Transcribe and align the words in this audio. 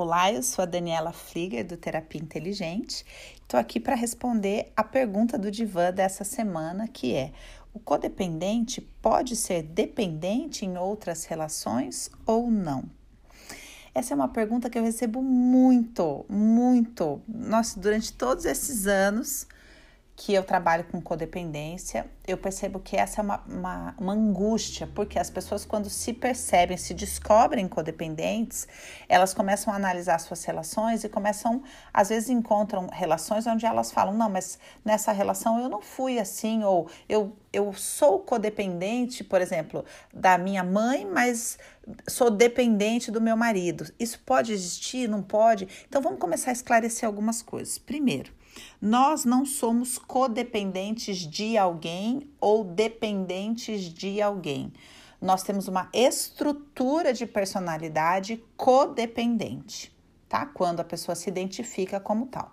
Olá, 0.00 0.32
eu 0.32 0.44
sou 0.44 0.62
a 0.62 0.66
Daniela 0.66 1.10
Flieger 1.10 1.66
do 1.66 1.76
Terapia 1.76 2.20
Inteligente. 2.20 3.04
Estou 3.34 3.58
aqui 3.58 3.80
para 3.80 3.96
responder 3.96 4.70
a 4.76 4.84
pergunta 4.84 5.36
do 5.36 5.50
divã 5.50 5.92
dessa 5.92 6.22
semana, 6.22 6.86
que 6.86 7.16
é: 7.16 7.32
o 7.74 7.80
codependente 7.80 8.80
pode 9.02 9.34
ser 9.34 9.64
dependente 9.64 10.64
em 10.64 10.78
outras 10.78 11.24
relações 11.24 12.12
ou 12.24 12.48
não? 12.48 12.84
Essa 13.92 14.14
é 14.14 14.16
uma 14.16 14.28
pergunta 14.28 14.70
que 14.70 14.78
eu 14.78 14.84
recebo 14.84 15.20
muito, 15.20 16.24
muito. 16.28 17.20
Nossa, 17.26 17.80
durante 17.80 18.12
todos 18.12 18.44
esses 18.44 18.86
anos 18.86 19.48
que 20.18 20.34
eu 20.34 20.42
trabalho 20.42 20.82
com 20.90 21.00
codependência, 21.00 22.04
eu 22.26 22.36
percebo 22.36 22.80
que 22.80 22.96
essa 22.96 23.20
é 23.20 23.24
uma, 23.24 23.40
uma, 23.46 23.94
uma, 23.96 24.12
angústia, 24.14 24.84
porque 24.92 25.16
as 25.16 25.30
pessoas, 25.30 25.64
quando 25.64 25.88
se 25.88 26.12
percebem, 26.12 26.76
se 26.76 26.92
descobrem 26.92 27.68
codependentes, 27.68 28.66
elas 29.08 29.32
começam 29.32 29.72
a 29.72 29.76
analisar 29.76 30.18
suas 30.18 30.44
relações 30.44 31.04
e 31.04 31.08
começam, 31.08 31.62
às 31.94 32.08
vezes, 32.08 32.30
encontram 32.30 32.88
relações 32.92 33.46
onde 33.46 33.64
elas 33.64 33.92
falam: 33.92 34.12
não, 34.12 34.28
mas 34.28 34.58
nessa 34.84 35.12
relação 35.12 35.60
eu 35.60 35.68
não 35.68 35.80
fui 35.80 36.18
assim, 36.18 36.64
ou 36.64 36.90
eu, 37.08 37.36
eu 37.52 37.72
sou 37.72 38.18
codependente, 38.18 39.22
por 39.22 39.40
exemplo, 39.40 39.84
da 40.12 40.36
minha 40.36 40.64
mãe, 40.64 41.06
mas 41.06 41.60
sou 42.08 42.28
dependente 42.28 43.12
do 43.12 43.20
meu 43.20 43.36
marido. 43.36 43.86
Isso 44.00 44.18
pode 44.26 44.52
existir? 44.52 45.08
Não 45.08 45.22
pode? 45.22 45.68
Então, 45.88 46.02
vamos 46.02 46.18
começar 46.18 46.50
a 46.50 46.54
esclarecer 46.54 47.06
algumas 47.06 47.40
coisas. 47.40 47.78
Primeiro, 47.78 48.32
nós 48.80 49.24
não 49.24 49.44
somos 49.44 49.98
codependentes 49.98 51.18
de 51.18 51.56
alguém 51.56 52.28
ou 52.40 52.64
dependentes 52.64 53.82
de 53.82 54.20
alguém. 54.20 54.72
Nós 55.20 55.42
temos 55.42 55.66
uma 55.66 55.88
estrutura 55.92 57.12
de 57.12 57.26
personalidade 57.26 58.42
codependente, 58.56 59.92
tá? 60.28 60.46
Quando 60.46 60.80
a 60.80 60.84
pessoa 60.84 61.14
se 61.14 61.28
identifica 61.28 61.98
como 61.98 62.26
tal. 62.26 62.52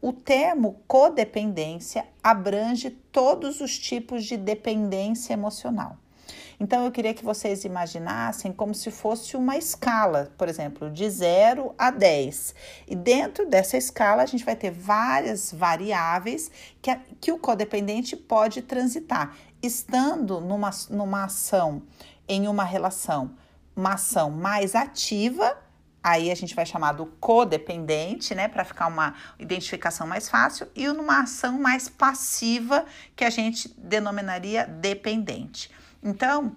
O 0.00 0.12
termo 0.12 0.80
codependência 0.86 2.06
abrange 2.22 2.90
todos 2.90 3.60
os 3.60 3.78
tipos 3.78 4.24
de 4.24 4.36
dependência 4.36 5.32
emocional. 5.32 5.98
Então 6.58 6.84
eu 6.84 6.90
queria 6.90 7.12
que 7.12 7.24
vocês 7.24 7.64
imaginassem 7.64 8.52
como 8.52 8.74
se 8.74 8.90
fosse 8.90 9.36
uma 9.36 9.56
escala, 9.56 10.32
por 10.38 10.48
exemplo, 10.48 10.90
de 10.90 11.08
0 11.08 11.74
a 11.76 11.90
10. 11.90 12.54
E 12.88 12.96
dentro 12.96 13.46
dessa 13.46 13.76
escala 13.76 14.22
a 14.22 14.26
gente 14.26 14.44
vai 14.44 14.56
ter 14.56 14.70
várias 14.70 15.52
variáveis 15.52 16.50
que, 16.80 16.90
a, 16.90 17.00
que 17.20 17.30
o 17.30 17.38
codependente 17.38 18.16
pode 18.16 18.62
transitar, 18.62 19.36
estando 19.62 20.40
numa, 20.40 20.70
numa 20.88 21.24
ação, 21.24 21.82
em 22.28 22.48
uma 22.48 22.64
relação, 22.64 23.32
uma 23.74 23.94
ação 23.94 24.30
mais 24.30 24.74
ativa 24.74 25.56
aí 26.06 26.30
a 26.30 26.36
gente 26.36 26.54
vai 26.54 26.64
chamar 26.64 26.92
do 26.92 27.06
codependente, 27.06 28.32
né, 28.32 28.46
para 28.46 28.64
ficar 28.64 28.86
uma 28.86 29.14
identificação 29.40 30.06
mais 30.06 30.28
fácil, 30.28 30.68
e 30.72 30.86
numa 30.86 31.22
ação 31.22 31.58
mais 31.58 31.88
passiva, 31.88 32.86
que 33.16 33.24
a 33.24 33.30
gente 33.30 33.68
denominaria 33.76 34.64
dependente. 34.64 35.68
Então, 36.06 36.54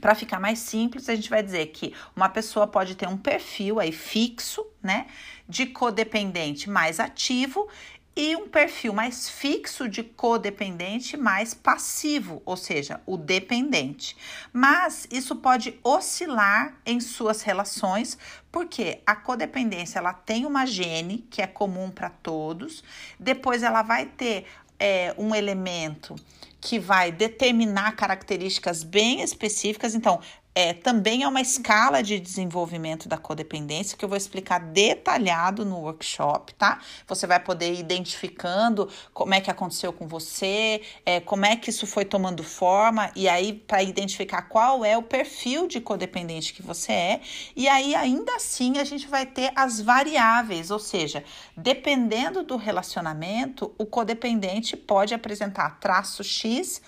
para 0.00 0.14
ficar 0.14 0.40
mais 0.40 0.58
simples, 0.58 1.06
a 1.10 1.14
gente 1.14 1.28
vai 1.28 1.42
dizer 1.42 1.66
que 1.66 1.94
uma 2.16 2.30
pessoa 2.30 2.66
pode 2.66 2.94
ter 2.94 3.06
um 3.06 3.18
perfil 3.18 3.78
aí 3.78 3.92
fixo, 3.92 4.66
né, 4.82 5.06
de 5.46 5.66
codependente 5.66 6.70
mais 6.70 6.98
ativo 6.98 7.68
e 8.16 8.34
um 8.34 8.48
perfil 8.48 8.92
mais 8.94 9.28
fixo 9.28 9.88
de 9.88 10.02
codependente 10.02 11.16
mais 11.16 11.52
passivo, 11.52 12.42
ou 12.46 12.56
seja, 12.56 13.00
o 13.04 13.18
dependente. 13.18 14.16
Mas 14.52 15.06
isso 15.10 15.36
pode 15.36 15.78
oscilar 15.84 16.74
em 16.84 16.98
suas 16.98 17.42
relações, 17.42 18.16
porque 18.50 19.00
a 19.06 19.14
codependência 19.14 19.98
ela 19.98 20.14
tem 20.14 20.46
uma 20.46 20.66
gene 20.66 21.26
que 21.30 21.42
é 21.42 21.46
comum 21.46 21.90
para 21.90 22.08
todos, 22.08 22.82
depois 23.18 23.62
ela 23.62 23.82
vai 23.82 24.06
ter 24.06 24.46
é, 24.80 25.14
um 25.18 25.34
elemento 25.34 26.16
que 26.60 26.78
vai 26.78 27.12
determinar 27.12 27.92
características 27.92 28.82
bem 28.82 29.22
específicas. 29.22 29.94
Então, 29.94 30.20
é, 30.54 30.72
também 30.72 31.22
é 31.22 31.28
uma 31.28 31.40
escala 31.40 32.02
de 32.02 32.18
desenvolvimento 32.18 33.08
da 33.08 33.16
codependência 33.16 33.96
que 33.96 34.04
eu 34.04 34.08
vou 34.08 34.18
explicar 34.18 34.58
detalhado 34.58 35.64
no 35.64 35.78
workshop, 35.78 36.54
tá? 36.54 36.80
Você 37.06 37.26
vai 37.26 37.38
poder 37.38 37.72
ir 37.72 37.80
identificando 37.80 38.88
como 39.14 39.32
é 39.32 39.40
que 39.40 39.50
aconteceu 39.50 39.92
com 39.92 40.08
você, 40.08 40.82
é, 41.06 41.20
como 41.20 41.46
é 41.46 41.54
que 41.54 41.70
isso 41.70 41.86
foi 41.86 42.04
tomando 42.04 42.42
forma, 42.42 43.12
e 43.14 43.28
aí 43.28 43.52
para 43.52 43.82
identificar 43.82 44.42
qual 44.42 44.84
é 44.84 44.98
o 44.98 45.02
perfil 45.02 45.68
de 45.68 45.80
codependente 45.80 46.52
que 46.52 46.62
você 46.62 46.92
é, 46.92 47.20
e 47.54 47.68
aí 47.68 47.94
ainda 47.94 48.34
assim 48.34 48.78
a 48.78 48.84
gente 48.84 49.06
vai 49.06 49.26
ter 49.26 49.52
as 49.54 49.80
variáveis, 49.80 50.70
ou 50.70 50.78
seja, 50.80 51.22
dependendo 51.56 52.42
do 52.42 52.56
relacionamento, 52.56 53.72
o 53.78 53.86
codependente 53.86 54.76
pode 54.76 55.14
apresentar 55.14 55.78
traço 55.78 56.24
X 56.24 56.82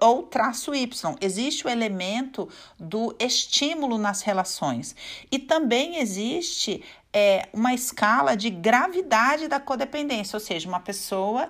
ou 0.00 0.24
traço 0.24 0.74
Y. 0.74 1.16
Existe 1.20 1.66
o 1.66 1.70
elemento 1.70 2.48
do 2.78 3.14
estímulo 3.18 3.96
nas 3.98 4.22
relações. 4.22 4.94
E 5.30 5.38
também 5.38 5.98
existe 5.98 6.82
é, 7.12 7.48
uma 7.52 7.72
escala 7.72 8.36
de 8.36 8.50
gravidade 8.50 9.48
da 9.48 9.58
codependência, 9.58 10.36
ou 10.36 10.40
seja, 10.40 10.68
uma 10.68 10.80
pessoa 10.80 11.48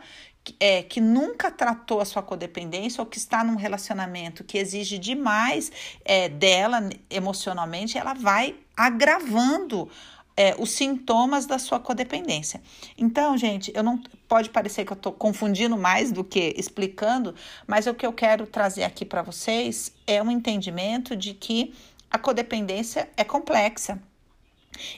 é, 0.61 0.83
que 0.83 1.01
nunca 1.01 1.51
tratou 1.51 2.01
a 2.01 2.05
sua 2.05 2.23
codependência 2.23 3.01
ou 3.01 3.07
que 3.07 3.19
está 3.19 3.43
num 3.43 3.57
relacionamento 3.57 4.45
que 4.45 4.59
exige 4.59 4.99
demais 4.99 5.73
é, 6.05 6.29
dela 6.29 6.89
emocionalmente, 7.11 7.99
ela 7.99 8.15
vai 8.15 8.55
agravando 8.77 9.91
é, 10.37 10.55
os 10.59 10.71
sintomas 10.71 11.47
da 11.47 11.59
sua 11.59 11.81
codependência. 11.81 12.61
Então, 12.99 13.37
gente, 13.39 13.73
eu 13.75 13.83
não 13.83 13.99
pode 14.29 14.51
parecer 14.51 14.85
que 14.85 14.93
eu 14.93 14.97
estou 14.97 15.13
confundindo 15.13 15.77
mais 15.77 16.13
do 16.13 16.23
que 16.23 16.55
explicando, 16.57 17.35
mas 17.67 17.87
o 17.87 17.95
que 17.95 18.07
eu 18.07 18.13
quero 18.13 18.47
trazer 18.47 18.85
aqui 18.85 19.05
para 19.05 19.23
vocês 19.23 19.93
é 20.07 20.23
um 20.23 20.31
entendimento 20.31 21.17
de 21.17 21.33
que 21.33 21.73
a 22.11 22.19
codependência 22.19 23.09
é 23.17 23.25
complexa. 23.25 24.01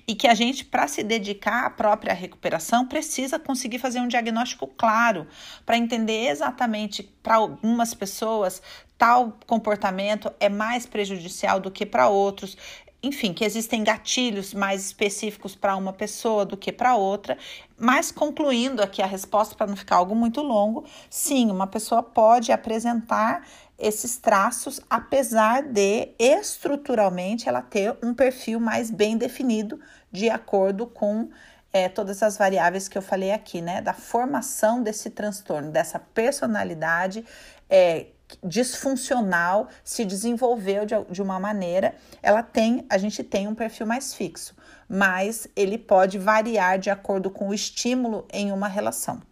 E 0.09 0.15
que 0.17 0.27
a 0.27 0.35
gente, 0.35 0.65
para 0.65 0.89
se 0.89 1.05
dedicar 1.05 1.65
à 1.65 1.71
própria 1.71 2.13
recuperação, 2.13 2.85
precisa 2.85 3.39
conseguir 3.39 3.79
fazer 3.79 4.01
um 4.01 4.09
diagnóstico 4.09 4.67
claro 4.67 5.25
para 5.65 5.79
entender 5.79 6.27
exatamente 6.27 7.05
para 7.23 7.37
algumas 7.37 7.95
pessoas 7.95 8.61
tal 8.99 9.39
comportamento 9.47 10.33
é 10.41 10.49
mais 10.49 10.85
prejudicial 10.85 11.61
do 11.61 11.71
que 11.71 11.87
para 11.87 12.09
outros 12.09 12.59
enfim, 13.03 13.33
que 13.33 13.45
existem 13.45 13.85
gatilhos 13.85 14.53
mais 14.53 14.87
específicos 14.87 15.55
para 15.55 15.77
uma 15.77 15.93
pessoa 15.93 16.45
do 16.45 16.57
que 16.57 16.73
para 16.73 16.97
outra, 16.97 17.39
mas 17.79 18.11
concluindo 18.11 18.83
aqui 18.83 19.01
a 19.01 19.07
resposta 19.07 19.55
para 19.55 19.67
não 19.67 19.77
ficar 19.77 19.97
algo 19.97 20.15
muito 20.15 20.43
longo, 20.43 20.85
sim, 21.09 21.51
uma 21.51 21.67
pessoa 21.67 22.03
pode 22.03 22.51
apresentar 22.51 23.47
esses 23.79 24.17
traços, 24.17 24.81
apesar 24.91 25.63
de 25.63 26.09
estruturalmente 26.19 27.49
ela 27.49 27.63
ter 27.63 27.97
um 28.03 28.13
perfil 28.13 28.59
mais 28.59 28.91
bem 28.91 29.17
definido 29.17 29.81
de 30.11 30.29
acordo 30.29 30.87
com 30.87 31.29
é, 31.73 31.89
todas 31.89 32.23
as 32.23 32.37
variáveis 32.37 32.89
que 32.89 32.99
eu 32.99 33.03
falei 33.03 33.31
aqui, 33.31 33.61
né? 33.61 33.81
Da 33.81 33.93
formação 33.93 34.83
desse 34.83 35.11
transtorno, 35.11 35.71
dessa 35.71 35.99
personalidade 35.99 37.25
é, 37.71 38.07
disfuncional 38.43 39.69
se 39.83 40.05
desenvolveu 40.05 40.85
de, 40.85 40.95
de 41.11 41.23
uma 41.23 41.39
maneira, 41.41 41.95
ela 42.23 42.43
tem, 42.43 42.85
a 42.89 42.99
gente 42.99 43.23
tem 43.23 43.49
um 43.49 43.55
perfil 43.55 43.87
mais 43.87 44.15
fixo, 44.15 44.55
mas 44.89 45.49
ele 45.57 45.79
pode 45.79 46.19
variar 46.19 46.79
de 46.79 46.91
acordo 46.91 47.31
com 47.31 47.49
o 47.49 47.55
estímulo 47.55 48.27
em 48.33 48.53
uma 48.53 48.69
relação. 48.69 49.28